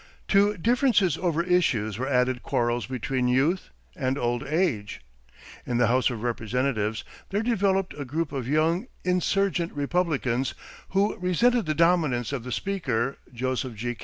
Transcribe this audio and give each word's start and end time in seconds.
To 0.29 0.57
differences 0.57 1.15
over 1.15 1.43
issues 1.43 1.99
were 1.99 2.09
added 2.09 2.41
quarrels 2.41 2.87
between 2.87 3.27
youth 3.27 3.69
and 3.95 4.17
old 4.17 4.41
age. 4.41 5.01
In 5.63 5.77
the 5.77 5.85
House 5.85 6.09
of 6.09 6.23
Representatives 6.23 7.03
there 7.29 7.43
developed 7.43 7.93
a 7.95 8.03
group 8.03 8.31
of 8.31 8.47
young 8.47 8.87
"insurgent" 9.03 9.71
Republicans 9.73 10.55
who 10.89 11.15
resented 11.17 11.67
the 11.67 11.75
dominance 11.75 12.33
of 12.33 12.43
the 12.43 12.51
Speaker, 12.51 13.19
Joseph 13.31 13.75
G. 13.75 13.95